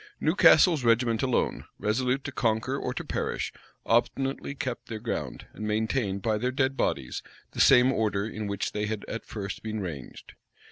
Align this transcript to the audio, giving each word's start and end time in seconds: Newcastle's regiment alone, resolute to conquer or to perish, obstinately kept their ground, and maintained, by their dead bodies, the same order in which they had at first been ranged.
Newcastle's 0.19 0.83
regiment 0.83 1.21
alone, 1.21 1.65
resolute 1.77 2.23
to 2.23 2.31
conquer 2.31 2.75
or 2.75 2.91
to 2.91 3.03
perish, 3.05 3.53
obstinately 3.85 4.55
kept 4.55 4.87
their 4.87 4.97
ground, 4.99 5.45
and 5.53 5.67
maintained, 5.67 6.23
by 6.23 6.39
their 6.39 6.49
dead 6.51 6.75
bodies, 6.75 7.21
the 7.51 7.61
same 7.61 7.91
order 7.93 8.25
in 8.27 8.47
which 8.47 8.71
they 8.71 8.87
had 8.87 9.05
at 9.07 9.27
first 9.27 9.61
been 9.61 9.79
ranged. 9.79 10.33